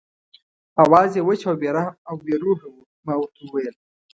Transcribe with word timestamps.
آواز 0.83 1.09
یې 1.17 1.21
وچ 1.27 1.41
او 2.09 2.17
بې 2.25 2.35
روحه 2.43 2.67
و، 2.71 2.75
ما 3.05 3.13
ورته 3.17 3.39
وویل. 3.43 3.75